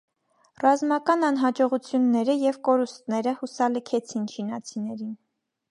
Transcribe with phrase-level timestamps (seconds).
[0.61, 5.17] Ռազմական անհաջողությունները և կորուստները հուսալքեցին չինացիներին։